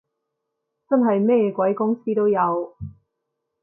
[0.89, 2.75] 真係咩鬼公司都有